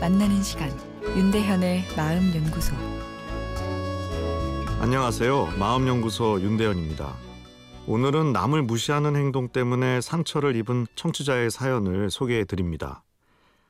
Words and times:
만나는 0.00 0.42
시간 0.42 0.70
윤대현의 1.02 1.84
마음 1.96 2.34
연구소 2.34 2.74
안녕하세요. 4.80 5.54
마음 5.58 5.88
연구소 5.88 6.40
윤대현입니다. 6.40 7.14
오늘은 7.86 8.32
남을 8.32 8.62
무시하는 8.62 9.16
행동 9.16 9.48
때문에 9.48 10.00
상처를 10.00 10.56
입은 10.56 10.86
청취자의 10.94 11.50
사연을 11.50 12.10
소개해 12.10 12.44
드립니다. 12.44 13.02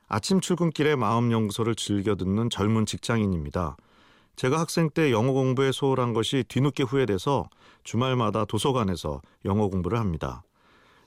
아침 0.09 0.41
출근길에 0.41 0.97
마음 0.97 1.31
연구소를 1.31 1.77
즐겨 1.77 2.17
듣는 2.17 2.51
젊은 2.51 2.85
직장인입니다. 2.85 3.77
제가 4.37 4.59
학생 4.59 4.91
때 4.91 5.13
영어 5.13 5.33
공부에 5.33 5.73
소홀한 5.73 6.15
것이 6.15 6.45
뒤늦게 6.49 6.83
후회돼서 6.83 7.49
주말마다 7.85 8.45
도서관에서 8.45 9.23
영어 9.45 9.69
공부를 9.69 9.99
합니다. 9.99 10.43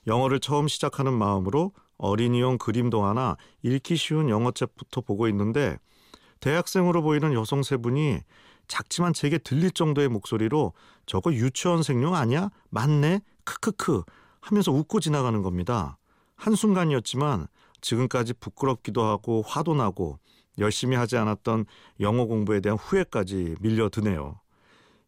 영어를 0.06 0.40
처음 0.40 0.68
시작하는 0.68 1.12
마음으로 1.12 1.72
어린이용 2.02 2.58
그림도 2.58 3.04
하나 3.04 3.36
읽기 3.62 3.94
쉬운 3.94 4.28
영어책부터 4.28 5.02
보고 5.02 5.28
있는데 5.28 5.78
대학생으로 6.40 7.00
보이는 7.02 7.32
여성 7.32 7.62
세 7.62 7.76
분이 7.76 8.18
작지만 8.66 9.12
제게 9.12 9.38
들릴 9.38 9.70
정도의 9.70 10.08
목소리로 10.08 10.72
저거 11.06 11.32
유치원생용 11.32 12.16
아니야? 12.16 12.50
맞네? 12.70 13.20
크크크 13.44 14.02
하면서 14.40 14.72
웃고 14.72 14.98
지나가는 14.98 15.42
겁니다. 15.42 15.96
한순간이었지만 16.34 17.46
지금까지 17.80 18.34
부끄럽기도 18.34 19.04
하고 19.04 19.42
화도 19.46 19.74
나고 19.74 20.18
열심히 20.58 20.96
하지 20.96 21.16
않았던 21.16 21.66
영어 22.00 22.24
공부에 22.26 22.58
대한 22.58 22.76
후회까지 22.78 23.54
밀려드네요. 23.60 24.40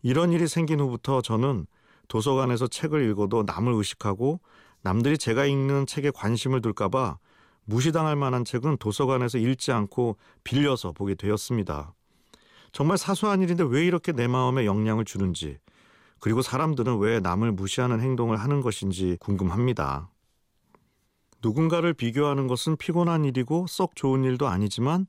이런 0.03 0.33
일이 0.33 0.47
생긴 0.47 0.79
후부터 0.79 1.23
저는 1.23 1.67
도서관에서 2.07 2.69
책을 2.69 3.09
읽어도 3.11 3.43
남을 3.43 3.73
의식하고 3.73 4.39
남들이 4.85 5.17
제가 5.17 5.47
읽는 5.47 5.87
책에 5.87 6.11
관심을 6.11 6.61
둘까봐 6.61 7.17
무시당할 7.65 8.17
만한 8.17 8.45
책은 8.45 8.77
도서관에서 8.77 9.39
읽지 9.39 9.73
않고 9.73 10.19
빌려서 10.45 10.93
보게 10.93 11.15
되었습니다. 11.15 11.95
정말 12.71 12.99
사소한 12.99 13.41
일인데 13.41 13.65
왜 13.65 13.87
이렇게 13.87 14.13
내 14.13 14.27
마음에 14.27 14.67
영향을 14.67 15.07
주는지, 15.07 15.57
그리고 16.21 16.43
사람들은 16.43 16.99
왜 16.99 17.19
남을 17.19 17.53
무시하는 17.53 18.01
행동을 18.01 18.37
하는 18.37 18.61
것인지 18.61 19.17
궁금합니다. 19.21 20.11
누군가를 21.43 21.95
비교하는 21.95 22.47
것은 22.47 22.77
피곤한 22.77 23.25
일이고 23.25 23.67
썩 23.67 23.97
좋은 23.97 24.23
일도 24.23 24.49
아니지만 24.49 25.07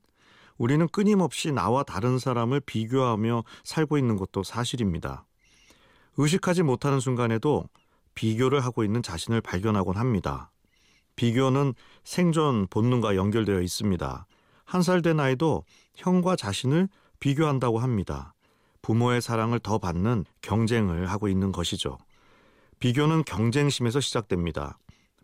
우리는 0.57 0.87
끊임없이 0.87 1.51
나와 1.51 1.83
다른 1.83 2.17
사람을 2.17 2.61
비교하며 2.61 3.43
살고 3.65 3.97
있는 3.97 4.15
것도 4.15 4.43
사실입니다. 4.43 5.25
의식하지 6.15 6.63
못하는 6.63 7.01
순간에도 7.01 7.65
비교를 8.15 8.61
하고 8.61 8.83
있는 8.83 9.03
자신을 9.03 9.41
발견하곤 9.41 9.97
합니다. 9.97 10.51
비교는 11.15 11.73
생존 12.03 12.67
본능과 12.67 13.15
연결되어 13.15 13.61
있습니다. 13.61 14.25
한 14.65 14.81
살 14.81 15.01
된 15.01 15.19
아이도 15.19 15.63
형과 15.95 16.35
자신을 16.35 16.89
비교한다고 17.19 17.79
합니다. 17.79 18.33
부모의 18.81 19.21
사랑을 19.21 19.59
더 19.59 19.77
받는 19.77 20.25
경쟁을 20.41 21.09
하고 21.09 21.27
있는 21.27 21.51
것이죠. 21.51 21.97
비교는 22.79 23.23
경쟁심에서 23.23 23.99
시작됩니다. 23.99 24.77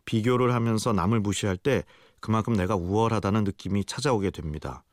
비교를 0.06 0.54
하면서 0.54 0.94
남을 0.94 1.20
무시할 1.20 1.58
때 1.58 1.84
그만큼 2.20 2.54
내가 2.54 2.76
우월하다는 2.76 3.44
느낌이 3.44 3.86
찾아오게 3.86 4.32
됩니다. 4.32 4.84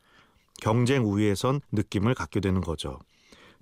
경쟁 0.60 1.04
우위에선 1.04 1.60
느낌을 1.72 2.14
갖게 2.14 2.40
되는 2.40 2.60
거죠. 2.60 2.98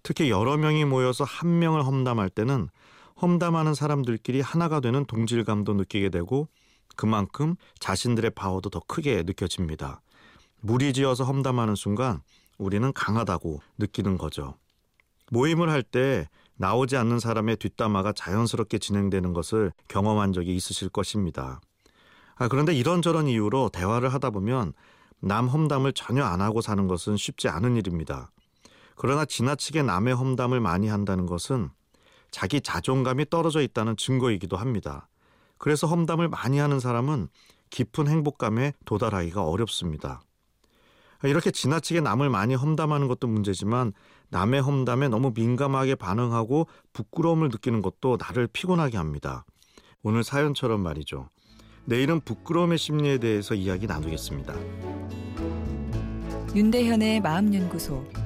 특히 0.02 0.30
여러 0.30 0.56
명이 0.56 0.84
모여서 0.84 1.24
한 1.24 1.58
명을 1.58 1.84
험담할 1.84 2.30
때는 2.30 2.68
험담하는 3.20 3.74
사람들끼리 3.74 4.40
하나가 4.40 4.80
되는 4.80 5.04
동질감도 5.04 5.74
느끼게 5.74 6.10
되고 6.10 6.48
그만큼 6.96 7.56
자신들의 7.78 8.32
파워도 8.32 8.70
더 8.70 8.80
크게 8.86 9.22
느껴집니다. 9.24 10.00
무리지어서 10.60 11.24
험담하는 11.24 11.74
순간 11.74 12.20
우리는 12.58 12.92
강하다고 12.92 13.60
느끼는 13.78 14.18
거죠. 14.18 14.54
모임을 15.30 15.70
할 15.70 15.82
때 15.82 16.28
나오지 16.58 16.96
않는 16.96 17.20
사람의 17.20 17.56
뒷담화가 17.58 18.12
자연스럽게 18.12 18.78
진행되는 18.78 19.32
것을 19.34 19.72
경험한 19.88 20.32
적이 20.32 20.56
있으실 20.56 20.88
것입니다. 20.88 21.60
아, 22.36 22.48
그런데 22.48 22.74
이런저런 22.74 23.28
이유로 23.28 23.70
대화를 23.72 24.12
하다 24.12 24.30
보면 24.30 24.72
남 25.20 25.48
험담을 25.48 25.92
전혀 25.92 26.24
안 26.24 26.40
하고 26.40 26.60
사는 26.60 26.86
것은 26.86 27.16
쉽지 27.16 27.48
않은 27.48 27.76
일입니다. 27.76 28.30
그러나 28.94 29.24
지나치게 29.24 29.82
남의 29.82 30.14
험담을 30.14 30.60
많이 30.60 30.88
한다는 30.88 31.26
것은 31.26 31.70
자기 32.36 32.60
자존감이 32.60 33.30
떨어져 33.30 33.62
있다는 33.62 33.96
증거이기도 33.96 34.58
합니다. 34.58 35.08
그래서 35.56 35.86
험담을 35.86 36.28
많이 36.28 36.58
하는 36.58 36.80
사람은 36.80 37.28
깊은 37.70 38.08
행복감에 38.08 38.74
도달하기가 38.84 39.42
어렵습니다. 39.42 40.20
이렇게 41.24 41.50
지나치게 41.50 42.02
남을 42.02 42.28
많이 42.28 42.54
험담하는 42.54 43.08
것도 43.08 43.26
문제지만 43.26 43.94
남의 44.28 44.60
험담에 44.60 45.08
너무 45.08 45.32
민감하게 45.34 45.94
반응하고 45.94 46.66
부끄러움을 46.92 47.48
느끼는 47.48 47.80
것도 47.80 48.18
나를 48.20 48.48
피곤하게 48.48 48.98
합니다. 48.98 49.46
오늘 50.02 50.22
사연처럼 50.22 50.82
말이죠. 50.82 51.30
내일은 51.86 52.20
부끄러움의 52.20 52.76
심리에 52.76 53.16
대해서 53.16 53.54
이야기 53.54 53.86
나누겠습니다. 53.86 54.54
윤대현의 56.54 57.22
마음연구소 57.22 58.25